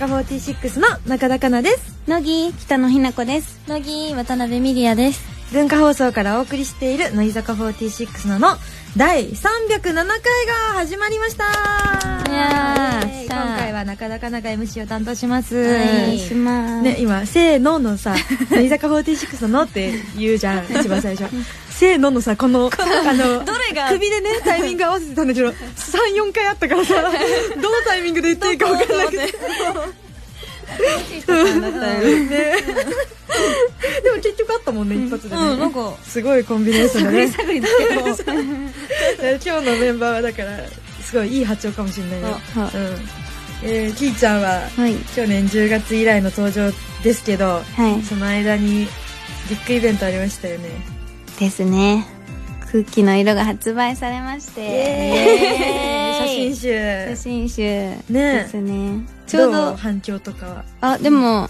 [0.00, 1.94] 坂46の中田香奈です。
[2.06, 3.60] 乃木北野日な子です。
[3.68, 5.20] 乃木渡辺美里也です。
[5.52, 8.56] 文化放送からお送りしている乃木坂46のの
[8.96, 11.44] 第307回が始まりました
[12.28, 18.16] いや今回は中田香奈が MC を担当します、はいしますね、今、せーののさ、
[18.50, 21.30] 乃木坂46ののって言うじゃん、一番最初。
[21.70, 29.18] せーののさ、この、あの、どれが首でね、タイミング合わせてたんだけど、3、4回あったからさ、どのタイミングで言っていいか分かんなくて。
[31.28, 32.52] うんね
[34.20, 35.42] 結局あったもんね、一発でね。
[35.42, 35.94] うんなんか。
[36.02, 37.28] すごいコンビネーションだね。
[37.28, 38.00] 探りだけど。
[39.44, 40.58] 今日のメンバーはだから、
[41.02, 42.40] すごいいい波長かもしれないよ。
[42.56, 42.96] あはうん。
[43.62, 44.94] えー、キーちゃんは、はい。
[45.14, 48.02] 去年10月以来の登場ですけど、はい。
[48.02, 48.86] その間に
[49.48, 50.68] ビッグイベントありましたよね。
[51.38, 52.06] ですね。
[52.70, 56.16] 空気の色が発売されまして。
[56.20, 57.08] 写真集。
[57.08, 57.98] 写真集ね。
[58.08, 59.04] ですね。
[59.26, 59.70] ちちょうど。
[59.72, 60.64] ど反響とかは？
[60.80, 61.48] あでも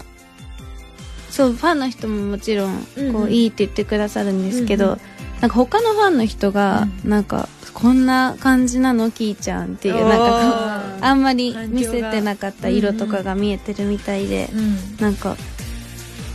[1.31, 4.99] そうファンの人ももちろんこういいって言ってくださるんですけど、
[5.39, 14.97] なんか他のファンの人がなんかこんな感じなのキーちゃんっていうなんかああんまり見せてなかった色とかが見えてるみたいで、うん。
[14.99, 15.37] なんか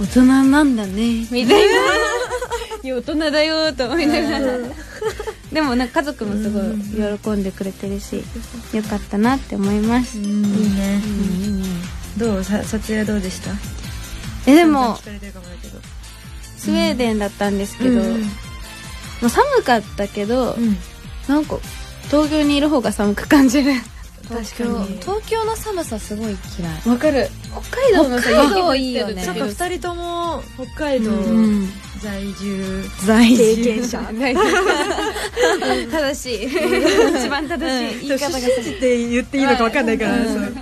[0.01, 1.75] 大人なんだねみたいな。
[2.83, 4.59] いや大人だよと思いながら。
[5.53, 6.63] でもなんか家族もすごい
[7.19, 8.25] 喜んでくれてるし
[8.73, 11.01] よかったなって思います、いいね。
[12.19, 12.45] どう？
[12.45, 13.51] さ撮影はどうでした？
[14.47, 14.97] えでも。
[16.57, 18.23] スウェーデンだったんですけど、うん。
[18.23, 18.29] も
[19.25, 20.77] う寒かったけど、うん。
[21.29, 21.59] なんか
[22.11, 23.73] 東京にいる方が寒く感じる。
[24.29, 24.99] 確かに。
[25.01, 26.89] 東京の寒さすごい嫌い。
[26.89, 27.29] わかる。
[27.69, 31.69] 北海道のさ北海道雪降ってるいいよねそっか、二人とも北海道うん。
[32.01, 32.85] 在住。
[33.06, 34.01] 在経験者。
[35.91, 36.47] 正しい。
[36.47, 40.25] 一番正しい言い方が信じて言っていいのか分かんないから、うん。
[40.27, 40.53] そう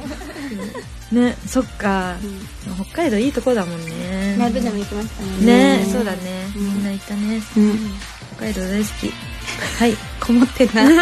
[1.14, 2.16] ねそっか、
[2.90, 4.36] 北海道いいとこだもんね。
[4.38, 5.78] ライブでも行きましたもんね。
[5.78, 7.40] ねそうだね、みんな行ったね。
[7.56, 7.78] うん。
[8.36, 9.12] 北海道大好き。
[9.78, 10.82] はいこもってな。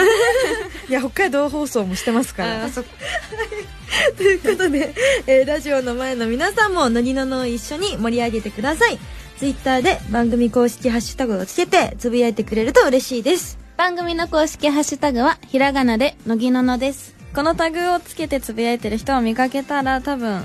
[0.88, 2.68] いや北海道放送もしてますから。
[4.16, 4.94] ということで、
[5.26, 8.98] えーラジオの前の皆さんも乃木ののを一緒に盛り上げてください。
[9.38, 13.58] ツイッターで番組公式ハッシュタグをつけてつぶやいてくれると嬉しいです。
[13.76, 20.44] 番組の公式ハッシュタグはひらがなでのぎののですこのタグをつけてつぶやいてる人を見かけたら多分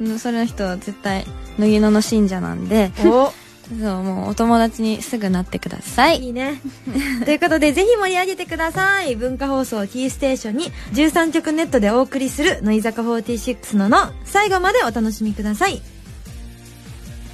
[0.00, 1.24] うんそれの人は絶対
[1.58, 3.32] 乃木野の信者なんでお
[3.68, 6.60] そうもうお友達にすぐなってくださいいいね。
[7.24, 9.14] ということで、ぜひ盛り上げてください。
[9.14, 15.82] 文化放送キーステーションに13曲ネットでお送りする乃木坂46のの最後までお楽しみください。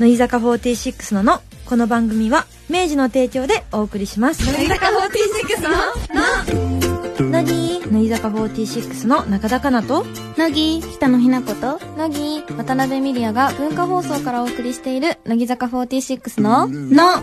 [0.00, 4.44] 乃木坂46ののこの番組は明治の提供でお送りします。
[4.44, 7.63] 乃木坂46のの乃木
[8.04, 10.04] 乃木坂46の中田香奈と
[10.37, 17.22] 乃木北野ひなこと乃木渡辺美里也が文化放送からお送りしている乃木坂46のの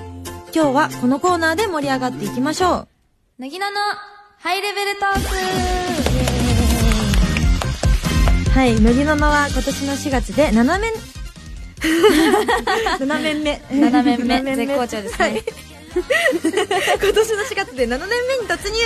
[0.53, 2.87] 今日はこのコーナーで盛り上がっていきましょう。
[3.37, 3.77] 乃木野の
[4.39, 5.09] ハイレベルトー
[8.59, 10.91] はい、乃木ののは今年の4月で7面、
[12.99, 13.61] 7面目。
[13.69, 14.35] 7面目。
[14.51, 15.25] 7絶好調ですね。
[15.25, 15.70] はい
[17.01, 18.77] 今年の4月で7年目に突入。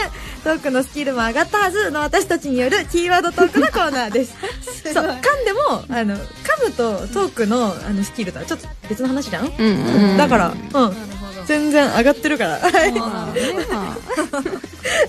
[0.44, 4.34] トークのスキルも上がったはずの私たちによるキーワードトークのコーナーです。
[4.94, 5.04] そう。
[5.04, 10.96] 噛んでもあの噛むとトークのあのスキルとはちょっと別の話じゃん、うんうんだからうん
[11.48, 12.60] 全然上がってるから。
[12.60, 12.94] はい。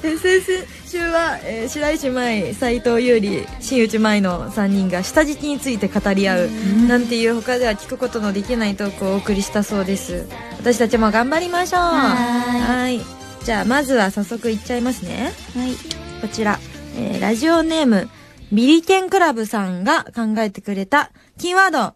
[0.03, 6.49] で先々週は、えー白石舞斎藤優里新内舞の3人が下敷きについて語り合う
[6.89, 10.27] なんていう他では聞くことのできないトークをお送りしたそうです。
[10.59, 11.81] 私たちも頑張りましょう。
[11.81, 13.01] はい。
[13.45, 15.33] じゃあまずは早速いっちゃいますね。
[15.57, 15.73] はい。
[16.21, 16.59] こちら、
[16.97, 18.09] えーラジオネーム
[18.53, 21.95] ビリケンクラブさんが考えてくれたキーワード。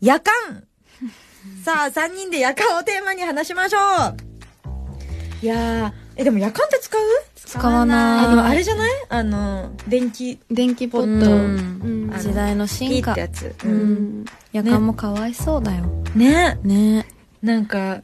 [0.00, 0.64] 夜間
[1.64, 4.16] さあ3人で夜間をテーマに話しましょう。
[5.42, 7.00] いやーえでも夜間って使う？
[7.34, 8.26] 使わない。
[8.26, 8.90] あでもあれじゃない？
[9.08, 11.30] あの電気電気ポット。
[11.30, 12.10] ううん。
[12.18, 13.10] 時代のピ進化。
[13.10, 14.22] ーってやつ、ううん。
[14.22, 15.84] ん夜間もかわいそうだよ。
[16.14, 16.58] ね。
[16.62, 17.06] ね。
[17.42, 18.02] なんか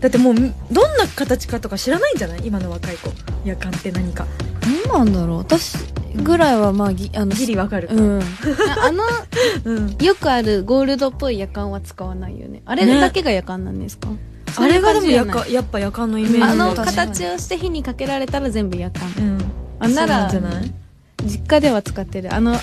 [0.00, 2.40] だってもうみどんな形かとか知らないんじゃない？
[2.44, 3.10] 今の若い子。
[3.44, 4.26] 夜間って何か。
[4.88, 5.38] 何なんだろう。
[5.38, 5.76] 私
[6.16, 7.94] ぐらいはまあぎあのギリわかるか。
[7.94, 8.20] うん。
[8.20, 8.24] あ
[8.86, 9.04] あの
[9.64, 9.96] うん。
[10.00, 12.62] よくあるゴールドっぽい夜間は使わないよね。
[12.64, 14.08] あれだけが夜間なんですか、
[14.56, 19.38] あれがでも夜そういう感間やっぱ夜間のイメージあの形をして火にかけられたら全部夜間うん。
[19.80, 20.72] あんない？
[21.26, 22.34] 実家では使ってる。
[22.34, 22.56] あの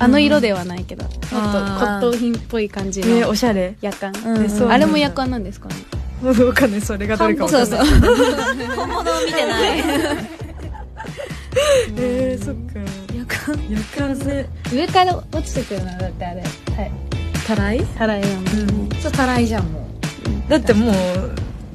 [0.00, 3.76] あの色ではないけど、もっと骨董品っぽい感じえー、のおしゃれ。
[3.82, 4.72] 夜間、うん。
[4.72, 5.74] あれも夜間なんですかね？
[6.22, 6.80] わかんない。
[6.80, 7.66] それがどれかわかんない。
[7.66, 7.88] そうそう
[8.76, 9.80] 本物を見てない。
[11.96, 12.80] えー、そっか。
[13.14, 16.42] 夜間夜間ね上から落ちてくるのだってあれ。
[16.42, 16.46] は
[16.82, 16.92] い。
[17.46, 17.80] たらい？
[17.80, 20.50] たらいやもん、そうたらいじゃんもう。
[20.50, 20.94] だってもう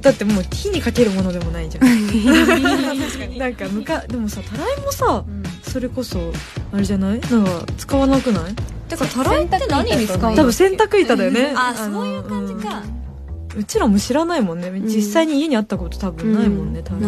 [0.01, 1.85] だってもう火にかけるものでもないじゃん。
[3.37, 5.23] なんかむかでもさたらいもさ
[5.63, 6.31] それこそ
[6.71, 8.53] あれじゃないなんか使わなくない
[8.87, 13.04] てかたらいって何に使うの多分洗濯板だよねあのそういう感じかうん
[13.57, 14.71] うちらも知らないもんね。
[14.81, 17.07] 実際に家にあったこと多分ないもんね、多分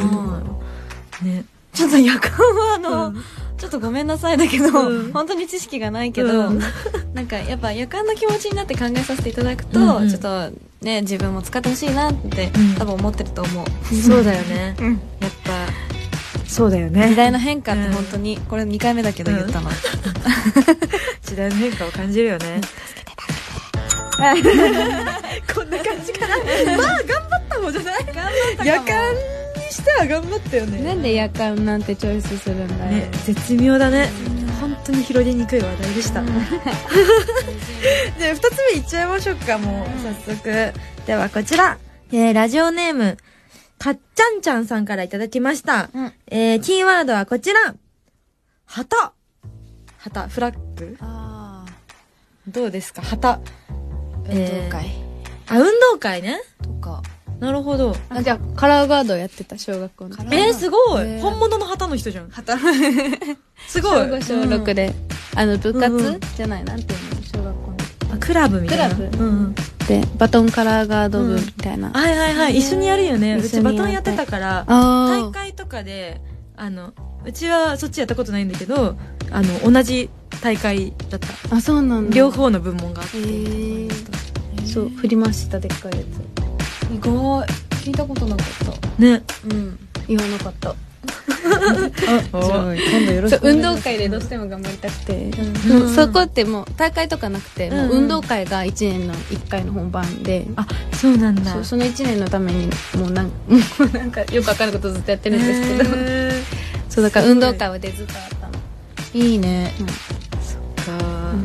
[1.23, 1.45] ね。
[1.73, 3.23] ちょっと夜間はあの、うん。
[3.57, 5.11] ちょっとごめんなさいだけど、うん。
[5.11, 6.59] 本当に知識がないけど、うん。
[7.13, 10.09] なんかやっぱ夜間の気持ちになって考えさせていただくと、うんうん。
[10.09, 10.51] ちょっと
[10.81, 12.75] ね自分も使ってほしいなって、うん。
[12.75, 13.95] 多分思ってると思う。
[13.95, 14.91] そうだよね、うん。
[15.19, 15.87] やっぱ
[16.47, 19.69] そうだよ時ね代の変化って本当に、これ2回目だけど言ったの、
[21.23, 22.61] 時代の変化を感じるよね
[25.53, 26.37] こんな感じかな。
[26.77, 28.05] まあ頑張った方じゃない？
[28.65, 29.19] 夜間に
[29.71, 30.81] しては頑張ったよね。
[30.81, 34.09] なんで夜間なんてチョイスするんだよ、ね絶妙だね。
[34.59, 36.33] 本当に広げにくい話題でした、じゃ
[38.31, 39.87] あ2つ目いっちゃいましょうかもう。
[40.25, 40.73] 早速。
[41.05, 41.77] ではこちら、
[42.11, 43.17] えー、ラジオネーム
[43.77, 46.13] かっちゃんちゃんさんからいただきました、うん。
[46.31, 47.75] えー、キーワードはこちら。
[48.65, 49.13] 旗。
[49.99, 50.97] 旗フラッグ？
[52.47, 53.01] どうですか？
[53.03, 53.39] 旗
[54.29, 54.91] 運動会。
[55.47, 56.41] あ運動会ね。
[56.61, 57.01] とか、
[57.39, 57.95] なるほど。
[58.09, 60.35] あじゃあカラーガードやってた小学校の時。
[60.35, 61.21] えー、すごい、へー。
[61.21, 62.29] 本物の旗の人じゃん。
[62.29, 62.57] 旗。
[63.67, 63.91] すごい。
[63.93, 64.93] 小5小6で、
[65.35, 66.19] あの部活、うんうん。
[66.35, 67.77] じゃないなんていうの小学校の。
[68.13, 68.95] あクラブみたいな。
[68.95, 69.17] クラブ。
[69.17, 69.55] うんうん。
[69.87, 72.57] でバトンカラーガード部みたいな、はいはいはい。
[72.57, 73.37] 一緒にやるよね。
[73.37, 76.19] うちバトンやってたからあ大会とかで
[76.57, 76.93] あの
[77.25, 78.97] うちはそっちやったことないんだけど
[79.31, 80.09] あの同じ
[80.41, 81.27] 大会だった。
[81.55, 82.15] ああそうなんだ。
[82.15, 83.17] 両方の部門があって。
[83.17, 83.87] へえ
[84.77, 85.99] そう振り回したでっかいや
[86.93, 87.45] 意外。
[87.83, 89.21] 聞いたことなかっね。
[89.21, 89.79] たうん。
[90.03, 90.75] つ言わなかった。
[92.31, 95.31] お今度よろそう運動会でどうしても頑張りたくて、
[95.67, 95.79] うん。
[95.79, 101.63] もうそこってもう大会とかなくて、もううん運動会が1年の1回の本番で、あそうなんだ。
[101.63, 106.43] その1年のためにもうなん もうなんかよくわかんないことずっとやってるんですけど、へ
[106.87, 108.53] そうだから運動会はでずっとあったの。
[109.15, 110.16] いいね、ーかいや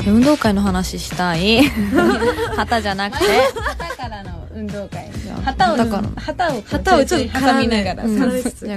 [0.07, 1.63] 運動会の話したい。
[2.57, 3.25] 旗じゃなくて。
[3.55, 5.11] 旗からの運動会
[5.45, 5.77] 旗を
[6.17, 8.19] 旗を旗をちょっと挟みながら、うん。
[8.19, 8.29] よ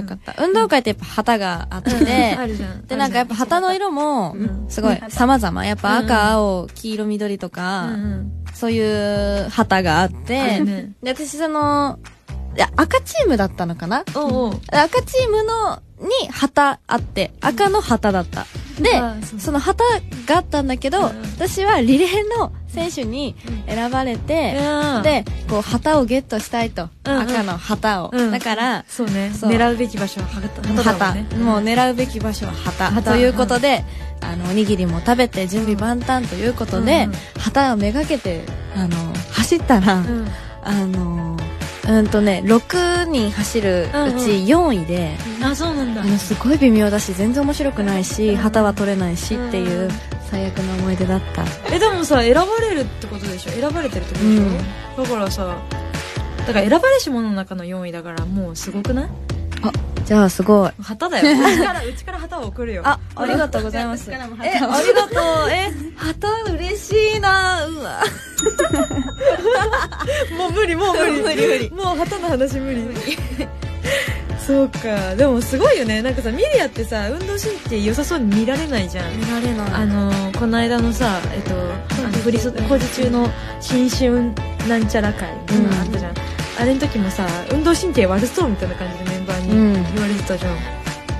[0.04, 1.90] かった運動会ってやっぱ旗があって
[2.38, 2.86] あるじゃん。
[2.86, 4.66] でなんかやっぱ旗の色もうん。
[4.68, 5.66] すごい様々。
[5.66, 6.04] やっぱうん。
[6.06, 8.32] 赤青黄色緑とうか、んうん。
[8.54, 10.62] そういう旗があっあて、
[11.02, 12.08] で私そのい
[12.56, 14.04] や赤チームだったのかな？
[14.14, 18.46] おうおう赤チームのに旗あって赤の旗だった。
[18.80, 19.82] であその旗
[20.26, 21.22] があったんだけど、うん。
[21.36, 23.34] 私はリレーの選手に
[23.66, 24.52] 選ばれいて、
[25.02, 28.30] でこう旗をゲットしたいと、赤の旗を、うん。
[28.30, 29.30] だからそうね。
[29.32, 32.90] 狙うべき場所は旗旗もう狙うべき場所は旗。
[32.90, 33.12] 旗。
[33.12, 33.82] ということで、
[34.20, 38.44] あのおにぎりも食べて準備万端ということで、旗をめがけて
[38.74, 38.90] あの
[39.32, 40.28] 走ったら、うん。
[40.62, 41.38] あの
[41.88, 43.86] うんとね6人走るう
[44.18, 46.02] ち4位で、あそうなんだ。
[46.02, 49.90] あのすごい微妙だし全然面白くないし旗は取れないしっていううん。
[50.30, 51.44] 最悪の思い出だった。
[51.72, 53.50] えでもさ選ばれるってことでしょ？
[53.52, 55.56] 選ばれてるってことでしょ、だからさ
[56.46, 59.08] だから選ばれし者の中の4位だからもうすごくない？
[60.06, 60.70] じゃあすごい。
[60.80, 61.32] 旗だよ。
[61.42, 62.82] うちからうちから旗を送るよ。
[62.84, 64.08] あありがとうございます。
[64.10, 64.30] えあり
[64.94, 65.50] がとう。
[65.50, 68.04] え旗嬉しいなうわ。
[70.38, 71.10] もう無理もう無理。
[71.22, 71.70] 無理無理。
[71.70, 72.86] もう旗の話無理。
[74.46, 75.16] そうか。
[75.16, 76.02] でもすごいよね。
[76.02, 79.06] なんかさミリアってさ運動神経良さそうに見られないじゃん。
[79.18, 79.70] 見られない。
[79.72, 81.56] あのーこの間のさえっとあ
[82.08, 83.28] の振り袖工事中の
[83.60, 84.32] 新春
[84.68, 86.14] なんちゃら会みたいなのあったじゃん、
[86.60, 89.15] あれの時もさ運動神経悪そうみたいな感じでメンバー
[89.46, 90.56] にうん言われてたじゃん、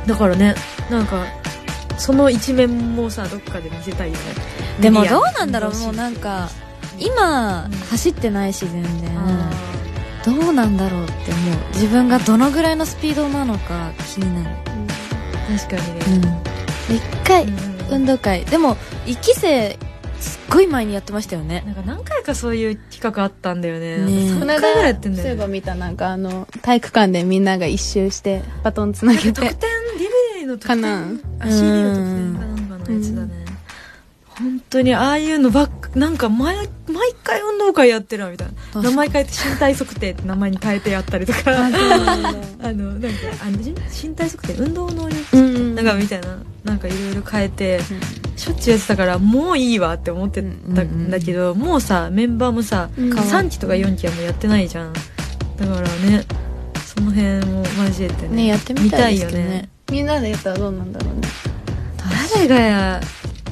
[0.06, 0.54] だからね
[0.90, 1.24] なんか
[1.98, 4.20] その一面もさどっかで見せたいよね。
[4.80, 5.74] でもどうなんだろう。
[5.74, 6.48] もうなんか
[6.98, 9.18] 今うん走ってないし全然。
[9.18, 9.50] あ
[10.24, 11.56] どうなんだろうって思う。
[11.74, 14.56] 自分がどのぐらいのスピードなのか気になる。
[15.48, 16.42] ー確かうにね、ん。
[16.96, 18.44] 一回うん運動会。
[18.44, 19.78] でも1期生
[20.20, 21.62] すっごい前にやってましたよね。
[21.66, 23.98] なんか何回かそういう企画あったんだよね。
[23.98, 24.30] ねえ。
[24.30, 29.32] 3この回ぐらいやってんだそういえばよね見たなんかあの体育館でみんなが一周してバトンつなげて。
[29.32, 30.04] 得点リ
[30.34, 31.04] ベレーの得かな。
[31.06, 33.44] 点あ CD の得点かなんかのやつだね、
[34.26, 38.82] 本当にああいうのばっかなんか毎毎回運動会やってるわみたいな。
[38.82, 41.38] 名前変えて身体測定って名前に変えてやったりとか。
[41.46, 41.70] あ
[42.72, 43.08] のなんか
[43.42, 46.38] あの身体測定運動能力うんなんかみたいな。
[46.64, 47.80] なんかいろいろ変えて、
[48.34, 53.12] しょっちゅうやってたからもういいわって思ってたんだけど、もうさメンバーもさ、うん。
[53.12, 54.92] 3期とか4期はもうやってないじゃん。
[54.92, 55.00] だ
[55.66, 56.24] からね
[56.84, 59.68] その辺も交えてねねやってみたいですけどね。
[59.92, 61.28] みんなでやったらどうなんだろうね。
[62.34, 63.00] 誰がや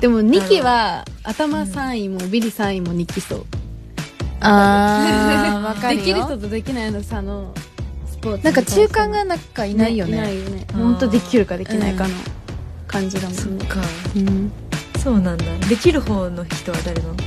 [0.04, 3.46] でも2期は頭3位もビリ3位も2期そう。
[4.40, 6.04] あー わかるよ。
[6.04, 7.54] できる人とできないの差の
[8.10, 8.50] スポーツな。
[8.50, 10.12] んか中間がなんかいないよね。
[10.12, 10.66] いないよね。
[10.74, 12.10] 本当できるかできないかの
[12.86, 13.40] 感じだもんね。
[13.40, 13.80] そっか。
[14.14, 14.52] うん。
[15.02, 15.44] そうなんだ。
[15.70, 17.14] できる方の人は誰なの？
[17.16, 17.24] で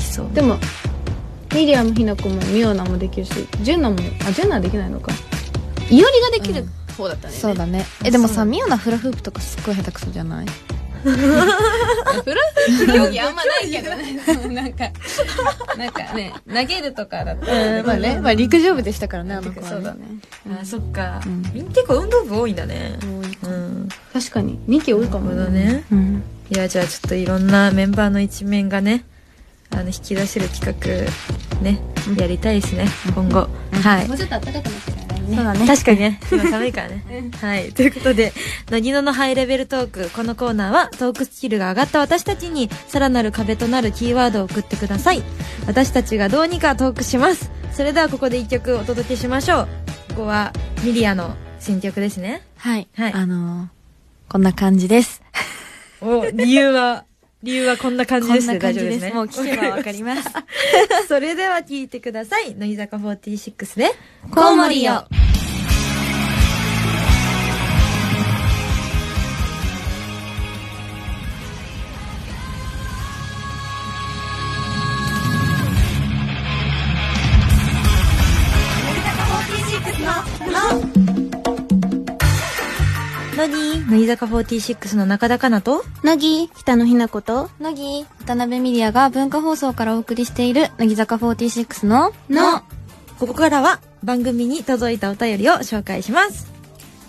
[0.00, 0.26] きそう。
[0.34, 0.58] でも
[1.54, 3.30] ミリアもひなこもミオナもできるし
[3.62, 3.96] ジェンナも
[4.28, 5.12] あジェンナはできないのか。
[5.12, 6.66] いおりができる
[6.98, 7.34] 方だったね。
[7.34, 7.86] そうだね。
[8.02, 10.46] えでもさミオナフラフープとかすっごい下手くそじゃない？
[12.24, 14.20] フラフープ競技あんまないけどね。
[14.52, 14.90] なんか
[15.76, 17.82] なんかね投げるとかだったら。
[17.82, 20.00] まあねまあ陸上部でしたからねあの子はそうだね。
[20.60, 21.42] あそっか、うん。
[21.54, 22.98] みん結構運動部多いんだね。
[23.02, 23.88] 多いうん。
[24.12, 25.84] 確かに2期多いかもなるほどね。
[25.92, 26.22] うん。
[26.50, 29.04] いやじゃあちょっといろんなメンバーの一面がね
[29.70, 31.10] あの引き出せる企画
[31.60, 31.80] ね、
[32.16, 33.48] やりたいですね今後、
[33.82, 34.08] はい。
[34.08, 35.36] もうちょっと暖かくなってね。
[35.36, 35.66] そうだね。
[35.66, 36.20] 確かにね。
[36.30, 37.04] 今寒いからね。
[37.40, 37.72] はい。
[37.72, 38.32] ということで
[38.70, 45.22] 乃木野のハイレベルトークこのコーナーはトークスキルが上がった私たちにさらなる壁となるキーワードを送ってください。
[45.66, 47.50] 私たちがどうにかトークします。
[47.72, 49.68] それではここで一曲お届けしましょう。
[50.10, 50.52] ここは
[50.82, 52.42] ミリアの選曲ですね。
[52.56, 53.12] はい、はい。
[53.12, 53.66] あのー
[54.28, 55.22] こんな感じです。
[56.00, 57.05] お理由は？
[57.42, 58.54] 理由はこんな感じこんですね。
[58.54, 59.00] な感じです。
[59.00, 59.44] 大丈夫ですね。
[59.44, 60.28] もう聞けばわかります。
[61.08, 62.54] それでは聞いてください。
[62.54, 63.94] 乃木坂46で
[64.30, 65.06] コウモリよ
[83.88, 85.84] 乃木坂46の中田香菜と。
[86.02, 87.50] 乃木北野ひなこと。
[87.60, 92.62] 乃木渡辺ミリアが文化放送からお送りしている乃木坂46のの
[93.18, 96.50] ここからは番組に届いたお便りを紹介します。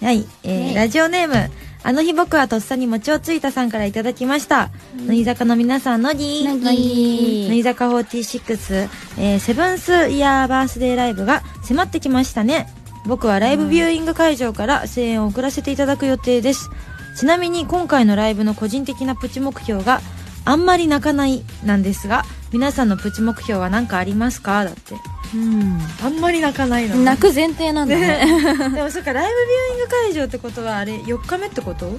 [0.01, 1.49] はい、えー、ラジオネーム、
[1.83, 4.69] あの日僕はとっさに餅をついたさんからいただきました。
[5.07, 6.45] 乃木坂の皆さん、乃木。
[6.45, 7.47] 乃木。
[7.49, 12.67] 乃木坂46、えー、セブンスイヤーバースデーライブが迫ってきましたね。
[13.07, 16.69] 僕はライブビューイング会場から声援を送らせていただく予定です。
[17.17, 20.01] ちなみに今回のライブの個人的なプチ目標が
[20.45, 24.63] あんまり泣かないなんですが、皆さんのプチ目標は何かありますか？
[24.65, 24.95] だって。
[25.33, 25.79] うん。
[26.03, 26.95] あんまり泣かないの。
[26.97, 28.25] 泣く前提なんだね。
[28.73, 31.91] でもそっか、ライブビューイング会場ってことはあれ、4日目ってこと？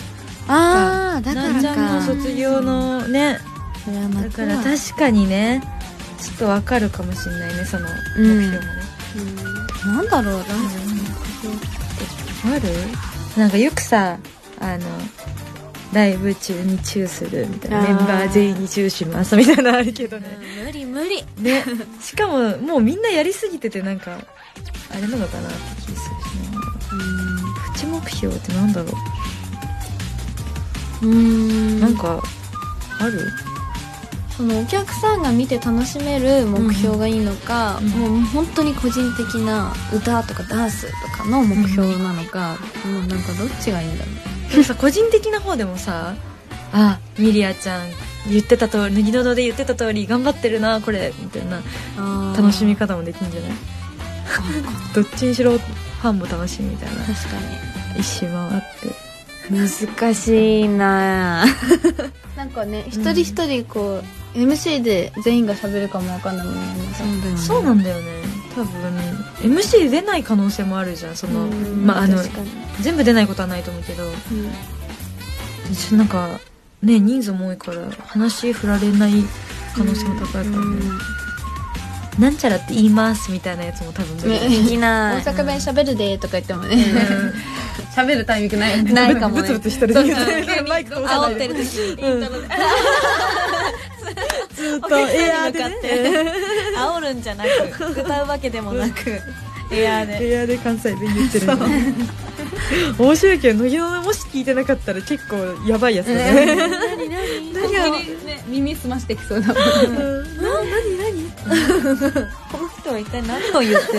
[0.47, 2.07] ああだからなんちゃんのか。
[2.07, 3.39] 卒業のね、
[3.85, 5.63] それはだから確かにね、
[6.19, 7.87] ちょっとわかるかもしれないね、その
[8.17, 8.79] うん目標もね。
[9.87, 10.45] なんだろうな
[12.45, 12.69] ある？
[13.37, 14.19] なんかよくさ、
[14.61, 14.87] あの、
[15.93, 20.39] ライブ中にチューするみたいな、メンバー全員にチューしますみたいなのあるけどね。
[20.65, 21.25] 無理無理。
[21.39, 21.65] ね、
[22.01, 24.19] しかももうみんなやりすぎててなんか、
[24.91, 26.05] あれなのかなって気するし
[26.53, 26.61] な。
[27.73, 28.91] プチ目標ってなんだろ
[31.03, 31.07] う。
[31.07, 31.81] うん。
[31.81, 32.23] なんか
[33.01, 33.21] ある？
[34.39, 37.89] そのお客さんが見て楽しめる目標がいいのか、うん。
[37.89, 44.11] もう本当に個人的な歌とかダンスとかの目標なのか、もうなんかどっちがいいんだろ
[44.49, 44.51] う。
[44.53, 46.15] でもさ個人的な方でもさ
[46.73, 47.89] あミリアちゃん
[48.31, 51.61] 言ってた通り脱ぎのどで言ってた通り頑張ってるなこれみたいな
[52.37, 53.51] 楽しみ方もできるんじゃない？
[54.95, 56.97] どっちにしろファンも楽しみみたいな。
[57.03, 57.15] 確か
[57.99, 59.09] 一周回って。
[59.53, 59.59] に
[59.99, 61.45] 難しいな
[62.37, 64.05] なんかね一人一人こう、
[64.35, 66.61] MC で全員が喋るかもわかんないもんね
[66.95, 67.39] そうだよね。
[67.39, 68.03] そうなんだよね。
[68.55, 69.55] 多分。
[69.57, 71.87] MC 出ない可能性もあるじゃんそのうん。
[71.87, 72.19] まああの
[72.81, 74.05] 全部出ないことはないと思うけど。
[74.05, 74.13] うん。
[75.75, 76.41] ちょなんか
[76.83, 79.13] ね人数も多いから話振られない
[79.77, 80.53] 可能性も高いからね、
[82.19, 85.21] なんちゃらって言いますみたいなやつも多分できな。
[85.21, 86.75] い大阪弁喋るでとか言ってもね。
[86.75, 87.33] うん。
[87.95, 88.79] 喋るタイミングない。
[88.79, 89.43] よねないかもね。
[89.43, 91.97] ブツブツ一人で言ってるマイク通さない煽ってる時
[94.81, 96.33] ずっとエアーでね。
[96.77, 99.21] 煽るんじゃなく歌うわけでもなく
[99.71, 100.33] エアーで。
[100.33, 101.59] エアーで関西弁言ってるん
[102.99, 106.57] 面白いけど乃木のもし聞いてなかったら結構やばいやつだね。
[106.57, 107.53] 何何？
[107.53, 110.37] 何本が当にね耳すましてきそうだもんうん。
[110.43, 111.31] な何何？
[112.53, 113.99] この人は一体何を言ってる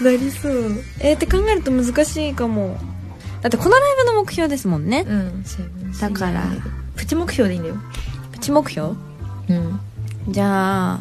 [0.00, 0.10] の？
[0.10, 0.82] なりそう。
[1.00, 2.78] えー、って考えると難しいかも。
[3.42, 5.04] だってこのライブの目標ですもんね。
[5.06, 5.44] うん
[6.00, 6.42] だから。
[6.96, 7.76] プチ目標でいいんだよ。
[8.32, 8.94] プチ目標？
[9.48, 9.80] うん。
[10.28, 11.00] じゃあ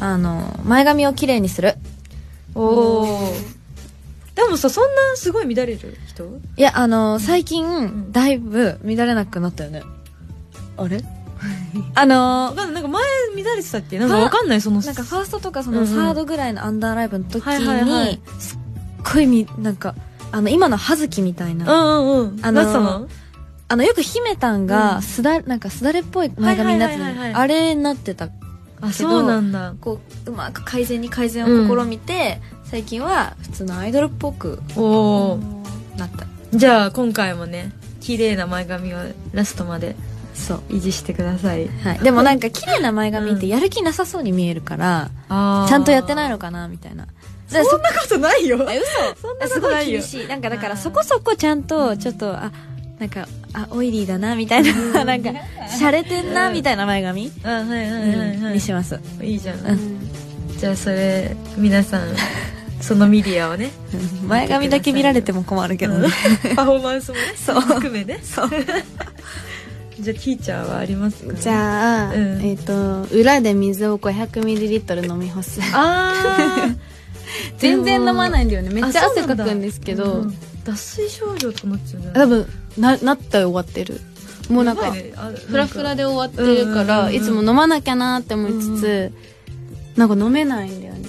[0.00, 1.74] あの前髪をきれいにする。
[2.54, 2.62] お
[3.02, 3.32] お
[4.34, 6.24] でもさそんなすごい乱れる人？
[6.56, 8.12] いやあの最近、ん。
[8.12, 9.82] だいぶ乱れなくなったよね。
[10.76, 11.04] あれ？
[11.94, 13.04] あのわかんなんか前
[13.36, 13.98] 乱れてたっけ？
[13.98, 18.58] なんかわかんないそのなんかファーストとかそのサードぐらいのアンダーライブの時に、すっ
[19.14, 19.94] ごいみなんか
[20.32, 22.44] あの今の葉月みたいな、うんうんうん。
[22.44, 23.08] あのなったの？
[23.68, 24.66] あのよく姫たんうん。
[24.66, 26.98] がすだ、なんかすだれっぽい前髪になって
[27.32, 28.28] たあれになってた。
[28.80, 29.74] あそうなんだ。
[29.80, 35.38] こううまく改善に改善を試みて、最近は普通のアイドルっぽくおお
[35.96, 36.26] なった。
[36.52, 38.98] じゃあ今回もね綺麗な前髪を
[39.32, 39.96] ラストまで
[40.34, 40.58] そう。
[40.68, 41.68] 維持してください。
[41.68, 47.06] はい、でもなんか綺麗な前髪ってやる気なさそうに見えるから、あちゃんとやってないののかなみたいな。
[47.48, 48.58] そんなことないよ。
[48.68, 49.22] え嘘。
[49.28, 49.98] そんなこすごとないよ。
[49.98, 50.26] い厳しい。
[50.26, 52.50] なんかだからそこそこちゃんとちょっとあ
[52.98, 55.30] なんかあオイリーだなみたいななんか
[55.78, 58.54] 洒落てんなみたいな前髪、あはいはいはいはい。
[58.54, 58.98] にします。
[59.22, 60.10] いいじゃん、うん。
[60.58, 62.08] じゃあそれ皆さん
[62.82, 63.70] そのミディアをね。
[64.26, 66.08] 前髪だけ見られても困るけどね、
[66.56, 67.60] パフォーマンスもね そう。
[67.60, 68.20] 含めね。
[68.22, 68.50] そう。
[70.00, 71.34] じゃあティーチャーはありますか？
[71.34, 72.42] じゃあ、うん。
[72.42, 75.60] えっ、と裏で水を 500ml 飲み干す。
[75.72, 76.76] あー。
[77.58, 78.70] 全然飲まないんだよね。
[78.70, 80.34] めっちゃ汗かくんですけど、うん
[80.64, 82.46] 脱水症状とかなっちゃうんじゃない多分
[82.78, 84.00] ななったよ終わってる。
[84.48, 86.86] もうなんかフラフラで終わってるかうんうんうんうん。
[86.86, 89.12] らいつも飲まなきゃなって思いつつ、
[89.96, 91.08] なんか飲めないんだよね。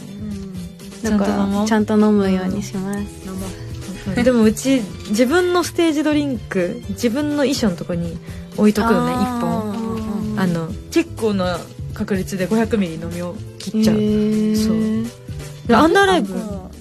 [1.03, 8.17] だからちゃんと飲むようにします、でもうち自分のステージドリンク自分の衣装のとこに
[8.57, 9.69] 置いとくよね一本。
[9.79, 11.59] うんあの結構な
[11.93, 14.55] 確率で500ミリ飲みを切っちゃう、へー。
[14.55, 15.67] そう。
[15.67, 16.33] でアンダーライブ。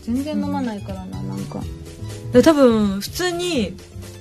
[0.02, 1.60] 全然飲まないからななんか。
[2.32, 3.74] で多分普通に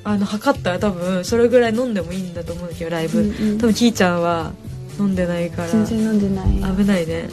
[0.04, 3.58] あの測ったら多分それぐらい飲んでもいいんだと思うんだけどライブ、うんうん。
[3.58, 4.52] 多分キーちゃんは
[5.00, 5.68] 飲んでないから。
[5.70, 6.76] 全然飲んでない。
[6.76, 7.24] 危ないね。
[7.24, 7.30] ね。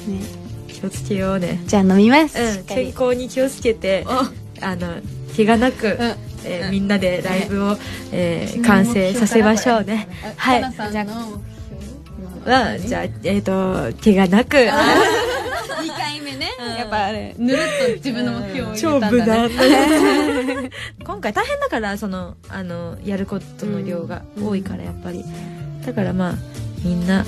[0.68, 1.60] 気をつけようね。
[1.66, 4.76] じゃあ飲みます、しうん健康に気をつけてあ。
[4.76, 5.00] の
[5.36, 5.86] 怪我なく、
[6.44, 7.76] えーみんなでライブを、
[8.12, 10.08] えー完成させましょうね。
[10.36, 10.62] はい。
[10.62, 11.40] かなさんの
[12.44, 13.52] はじゃあえっ、と
[14.02, 14.56] 怪我なく
[15.80, 20.70] 2回目ね、やっぱあれぬるっと自分の目標を超たんだ無
[21.04, 25.24] 今回大変だからそのあのやることの量が多いからやっぱり、
[25.84, 26.34] だからまあ
[26.84, 27.24] みんな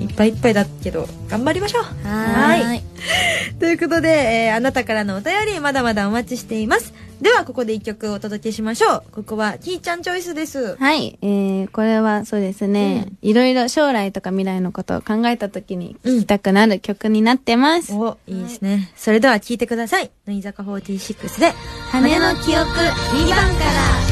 [0.00, 1.82] いっぱいいっぱいだけど頑張りましょう。
[1.82, 2.82] はーい。
[3.60, 6.92] ということで、えーあなたからのお便りまだまだお待ちしています。
[7.20, 9.02] ではここで一曲お届けしましょう。
[9.12, 10.76] ここはキーちゃんチョイスです。
[10.76, 17.92] はい、えー、これはそうですね、いろいろ将来とか未来のことを考えた時に聴きたくなる曲になってます。
[17.92, 18.90] おいいですね。
[18.96, 20.10] それでは聴いてください。
[20.26, 21.52] 乃木坂46で
[21.90, 22.64] 羽の記憶。
[22.64, 24.10] 2番から。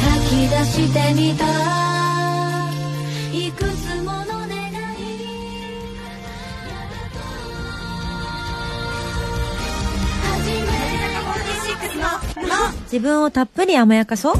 [0.00, 1.70] 書き出してみた
[12.84, 14.34] 自分をたっぷり甘やかそう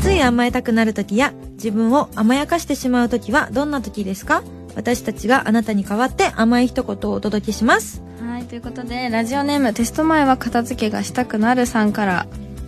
[0.00, 4.42] つい甘えたくなる時や自分を甘やかしてしまう時はどんな時ですか？
[4.74, 12.26] 私たちがあなたに代わって甘い一言をお届けしますはい、ということで、ラジオネームテスト前は片付けがしたくなるさんから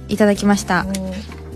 [0.09, 0.87] いただきました。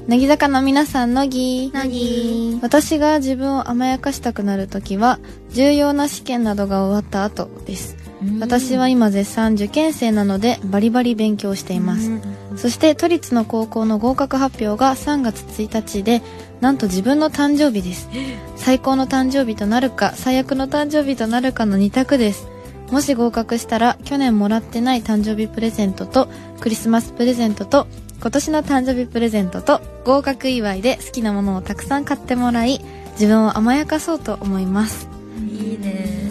[0.06, 1.70] 乃木坂の皆さん、乃木。
[1.72, 5.18] 乃木私が自分を甘やかしたくなるときは、
[5.50, 7.96] 重要な試験などが終わった後です。
[8.40, 12.10] 私は今絶賛受験生なので、バリバリ勉強しています。
[12.56, 16.22] そして都立の高校の合格発表が3月1日で、
[16.60, 18.08] なんと自分の誕生日です。
[18.56, 22.46] 最高の誕生日となるか、最悪の誕生日となるかの2択です。
[22.92, 26.28] もし合格したら、去年もらってない誕生日プレゼントと、
[26.60, 27.86] クリスマスプレゼントと、
[28.20, 32.80] 今年の誕生日プレゼントと、合格祝いで好きなものをたくさん買ってもらい、
[33.14, 35.08] 自分を甘やかそうと思います。
[35.40, 36.21] いいね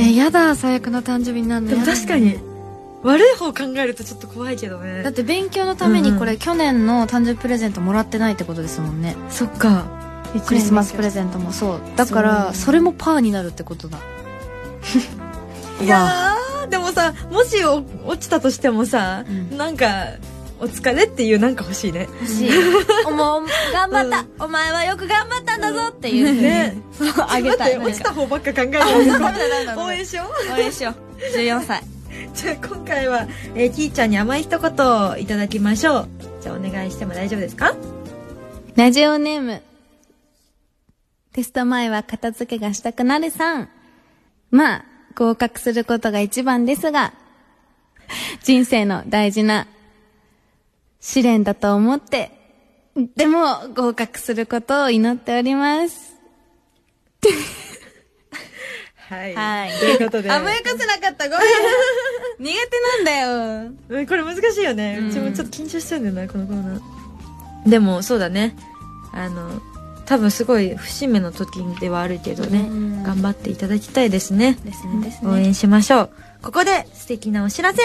[0.00, 2.38] え、やだ、最悪の誕生日になるのでも確かに
[3.02, 5.02] 悪い方考えるとちょっと怖いけどね。
[5.02, 9.16] だって勉強のためにこれ、去年の誕生日プレゼントもらってないってことですもんね。
[9.30, 9.86] そっか。
[10.46, 11.52] クリスマスプレゼントも。
[11.52, 11.80] そう。
[11.96, 13.98] だからそれもパーになるってことだ。
[15.82, 19.56] いやーでもさもしお落ちたとしてもさ、うん。
[19.56, 19.86] なんか
[20.60, 22.06] お疲れっていうなんか欲しいね。
[22.20, 22.50] 欲しい。
[23.06, 26.40] おもう頑張った、お前はよく頑張ったんだぞっていう。
[26.40, 26.76] ね。
[26.92, 27.78] そうあげたい。
[27.78, 30.52] 落ちた方ばっか考えないでダメだダメだダメだ応援しよう。
[30.52, 31.36] 応援しよう。
[31.38, 31.82] 14歳。
[32.34, 34.70] じゃあ今回は、えー、キーちゃんに甘い一言
[35.10, 36.08] をいただきましょう。
[36.42, 37.74] じゃあお願いしても大丈夫ですか？
[38.76, 39.62] ラジオネーム。
[41.32, 43.68] テスト前は片付けがしたくなるさん。
[44.50, 47.14] まあ、合格することが一番ですが、
[48.42, 49.66] 人生の大事な
[51.00, 52.30] 試練だと思って、
[53.16, 56.16] でも合格することを祈っております。
[59.08, 59.34] はい。
[59.34, 59.70] はい。
[59.72, 60.30] ということで。
[60.30, 61.48] 甘やかせなかった、ごめん。
[62.38, 63.70] 苦手なんだよ。
[63.88, 67.70] うんこれ難しいよね、うちもちょっと緊張しちゃうんだよなこのコーナー。
[67.70, 68.56] でもそうだね。
[69.12, 69.60] あの
[70.06, 72.68] 多分すごい節目の時ではあるけどね、
[73.04, 74.56] 頑張っていただきたいですね。
[74.64, 76.10] ですねです応援しましょう。
[76.42, 77.82] ここで素敵なお知らせ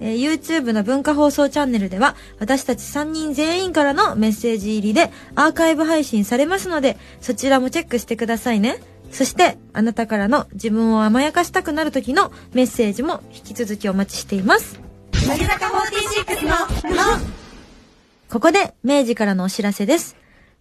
[0.00, 8.78] えー YouTube の文化放送チャンネルでは私たち3人全員からのメッセージ入りでアーカイブ配信されますのでそちらもチェックしてくださいね。
[9.10, 14.78] そしてあなたからの自分を甘やかしたくなる時のメッセージも引き続きお待ちしています。
[18.30, 20.16] ここで明治からのお知らせです。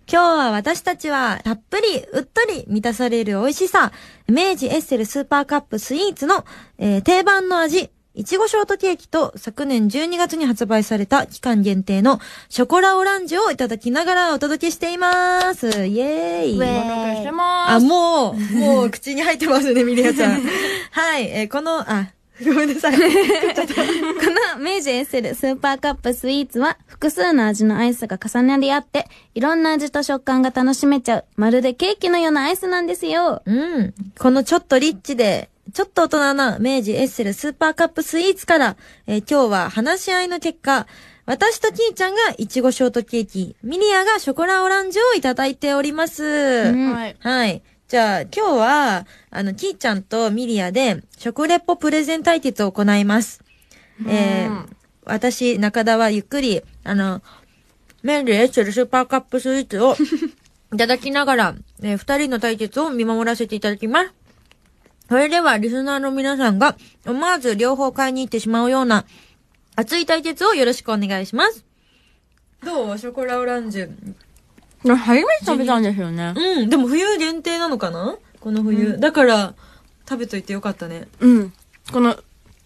[0.09, 3.91] 今日は私たちはたっぷりうっとり満たされる美味しさ、
[4.29, 6.45] 明治エッセルスーパーカップスイーツの、
[6.77, 15.85] えー定番の味、いちごショートケーキと昨年12月に発売された期間限定のショコラオランジュをいただきながらお届けしています。
[15.85, 16.55] イエーイ。
[16.55, 20.41] お届けしてまあ、もう、もう口に入ってますね、ミリアちゃん。
[20.89, 22.07] はい、えーこの、あ、
[22.43, 22.93] ごめんなさい。
[22.95, 33.43] この明治エッセルスーパーカップスイーツは複数の味のアイスが重なり合って、いろんな味と食感が楽しめちゃう、まるでケーキのようなアイスなんですよ。
[33.45, 33.93] うん。
[34.17, 40.87] このちょっとリッチで、ちょっと大人な明治エッセルスーパーカップスイーツから、えー今日は話し合いの結果、
[41.25, 46.71] 私とキーちゃんがいちごショートケーキ、ミリアがショコラオランジュをいただいております。
[46.71, 47.15] んはい。
[47.19, 47.61] はい。
[47.87, 53.43] じゃあ、今日は、あの、キーちゃんとミリアで、食レポプレゼン対決を行います。
[54.07, 54.65] えー、
[55.05, 57.21] 私、中田はゆっくり、あの、
[58.03, 59.95] 明治エッセルスーパーカップスイーツを
[60.73, 64.11] いただきながら、 えー二人の対決を見守らせていただきます。
[65.09, 69.05] それでは、リスナーの皆さんが思わず両方買いに行ってしまうような
[69.75, 71.63] 熱い対決をよろしくお願いします。
[72.63, 72.97] どう？
[72.97, 74.15] ショコラオランジュ。
[74.83, 76.33] 初めて食べたんですよね。
[76.35, 78.17] うん、でも冬限定なのかな？
[78.39, 78.97] この冬。
[78.97, 79.53] だから、
[80.09, 81.07] 食べといてよかったね。
[81.19, 81.53] うん。
[81.91, 82.17] この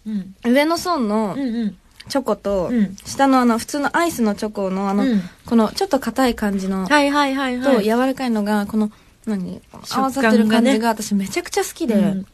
[0.06, 0.34] うん。
[0.44, 1.76] 上の層のうんうん。
[2.08, 7.76] チョコと、うん下のあの普通のアイスのチョコのあの、うんこのちょっと硬い感じの、はいはいはいはい。
[7.76, 8.90] と柔らかいのが、この、
[9.26, 9.60] 何？
[9.84, 12.26] 食感がね合わさってる感じが私めちゃくちゃ好きで、うん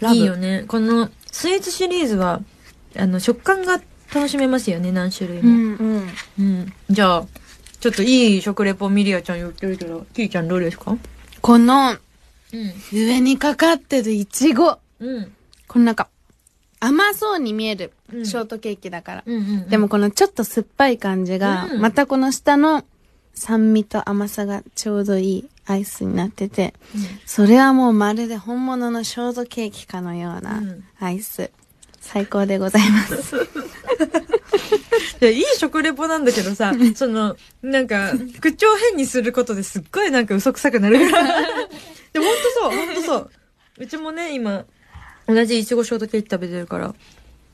[0.00, 0.64] ラブいいよね。
[0.68, 2.40] このスイーツシリーズは、
[2.96, 3.80] あの、食感が
[4.14, 5.50] 楽しめますよね、何種類も。
[5.50, 5.74] うん。
[5.76, 6.12] うん。
[6.38, 6.72] うん。
[6.90, 7.26] じゃあ、
[7.80, 10.96] ちょっといい食レポミリアちゃん言ってるけど、キーちゃんどうですか？
[11.40, 11.92] この
[12.52, 12.72] うん。
[12.92, 14.78] 上にかかってるイチゴ。
[15.00, 15.32] うん。
[15.66, 16.08] このなんか、
[16.80, 19.22] 甘そうに見えるうんショートケーキだから。
[19.26, 19.68] うんうん。
[19.68, 22.84] でも、このちょっと酸っぱい感じが、うんまたこの下の
[23.34, 26.74] 酸味と甘さがちょうどいいアイスになってて、
[27.26, 31.50] それはもうまるで本物のショートケーキかのようなうんアイス。
[32.00, 33.36] 最高でございます。
[35.20, 41.26] いや、いい食レポなんだけどさ、その、なんか、口調変にすることですっごいなんか嘘くさくなるから。
[42.14, 43.30] でもほんとそう、ほんとそう。
[43.78, 44.64] うちもね、今、
[45.26, 46.94] 同じいちごショートケーキ食べてるから、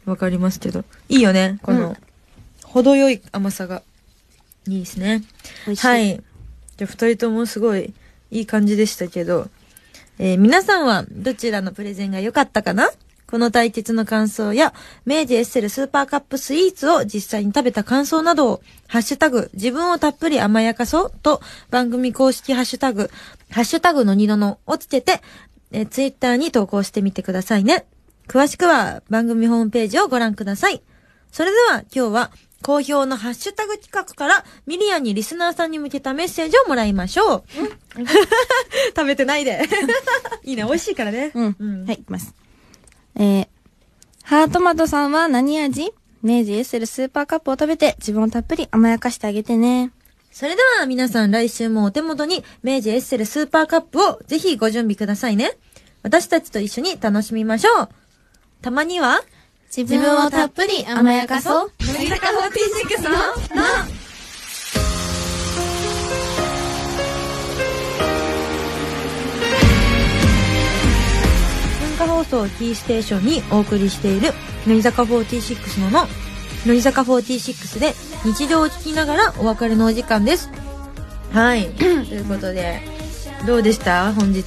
[0.05, 0.85] わかりますけど。
[1.09, 1.97] いいよね、この、うん
[2.63, 3.83] 程よい甘さが。
[4.67, 5.23] いいですね。
[5.69, 6.17] いはい。
[6.77, 7.95] じゃあ、二人ともすごい
[8.35, 9.49] いい感じでしたけど、
[10.19, 12.91] えー皆さんはどちらのプレゼンが良かったかな？
[13.27, 14.75] この対決の感想や、
[15.07, 23.11] 明治エッセルスーパーカップスイーツを実際に食べた感想などを、ハッシュタグ、自分をたっぷり甘やかそうと、番組公式ハッシュタグ、
[23.51, 25.21] ハッシュタグ乃木ののをつけて、
[25.73, 27.87] えーツイッターに投稿してみてくださいね。
[28.29, 30.83] 詳しくは番組ホームページをご覧ください。
[31.33, 32.31] それでは今日は
[32.65, 37.45] 好評のハッシュタグ企画からミリアにリスナーさんに向けたメッセージをもらいましょう。
[38.97, 39.69] 食べてないで。
[40.45, 41.31] いいね、美味しいからね。
[41.35, 41.57] うん。
[41.61, 42.35] うんはい、いきます。
[43.17, 43.49] えー、
[44.23, 45.93] ハートマトさんは何味？
[46.23, 49.91] 明治エッセルスーパーカップを食べて自分をたっぷり甘やかしてあげてね。
[50.33, 55.53] それでは皆さん来週もお手元に明治エッセルスーパーカップをぜひご準備くださいね。
[56.03, 57.89] 私たちと一緒に楽しみましょう。
[58.63, 59.21] たまには、
[59.77, 61.71] 自分をたっぷり甘やかそう。
[61.81, 63.65] 乃木坂46の、の
[71.81, 74.33] 文化放送キーステーションにお送りしている
[74.67, 76.07] 乃木坂46のの。
[76.67, 80.49] 乃木坂46で日常を聞きながらお別れのお時間です。
[81.33, 81.69] はい。
[81.75, 82.81] ということで
[83.47, 84.13] どうでした？
[84.13, 84.43] 本日。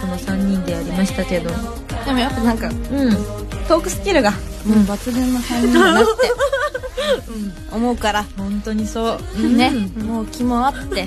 [0.00, 1.50] この3人でやりましたけど。
[2.04, 4.38] でもやっぱなんか、うんトークスキルが、もう
[4.78, 6.10] 抜群の3人だなって、
[7.70, 9.48] 思うから、本当にそう。
[9.48, 11.04] ね、もう気もあって、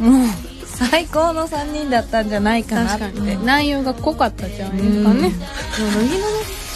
[0.00, 0.28] もう、
[0.64, 3.36] 最高の3人だったんじゃないかなって。
[3.44, 5.04] 内容が濃かったじゃないですかね。
[5.04, 6.26] もう、乃木の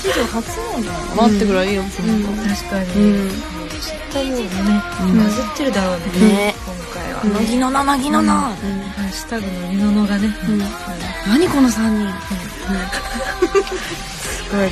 [0.03, 3.31] 史上初なんじゃないかなってぐらいよ、その確かに、うん。
[3.31, 3.39] 知っ
[4.13, 4.83] たようにね、
[5.25, 6.55] バズってるだろうね、ね。
[6.67, 8.33] 今回は、乃木のな、乃木のな。
[8.33, 8.51] ハ
[9.09, 10.35] ッシュタグのみののがね、
[11.29, 12.13] 何この3人。
[12.13, 14.22] すごい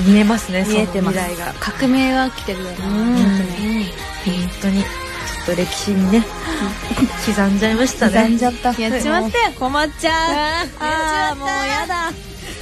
[0.07, 1.19] 見えますね見えてます。
[1.19, 1.55] 未来が。
[1.61, 2.77] 革命が来てるよね。
[2.79, 3.17] うん。
[3.17, 3.25] 本
[4.63, 4.83] 当に。
[4.83, 6.25] ちょっと歴史にね
[7.27, 8.23] 刻んじゃいましたね。
[8.23, 8.69] 刻んじゃった。
[8.81, 9.53] やっちまったよ。
[9.59, 10.69] 困っちゃう。
[10.81, 12.13] あーもうやだ。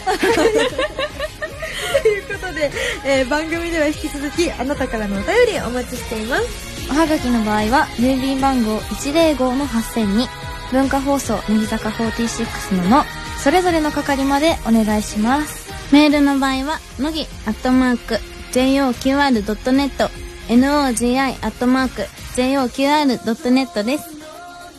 [2.02, 2.70] ということことで、
[3.04, 6.88] えー番組では引き続きあなたからのお便りお待ちしています。
[6.90, 10.26] おはがきの場合は郵便番号105の8000に
[10.70, 13.04] 文化放送乃木坂46のの
[13.42, 15.57] それぞれの係までお願いします
[15.90, 18.20] メールの場合は、のぎ、アットマーク、
[18.52, 20.10] joqr.net、
[20.48, 22.02] nogi、アットマーク、
[22.36, 24.04] joqr.net です。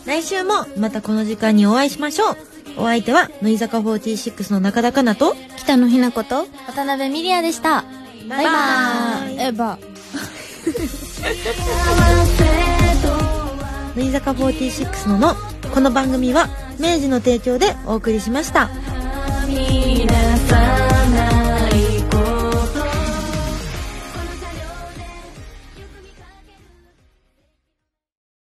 [0.05, 2.37] 来週もまたこの時間にお会いしましょう。
[2.77, 7.83] お相手は乃木坂46の中田香菜と北野ひなこと、渡辺美里也でした。
[8.27, 9.77] バイバーイエヴァ。
[13.95, 15.35] 乃木坂46のの
[15.73, 16.47] この番組は
[16.79, 18.69] 明治の提供でお送りしました。
[19.47, 20.98] 皆さん